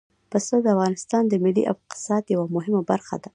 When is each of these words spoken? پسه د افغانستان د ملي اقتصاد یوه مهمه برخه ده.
پسه 0.31 0.55
د 0.61 0.67
افغانستان 0.75 1.23
د 1.27 1.33
ملي 1.43 1.63
اقتصاد 1.73 2.23
یوه 2.33 2.47
مهمه 2.55 2.81
برخه 2.89 3.15
ده. 3.23 3.29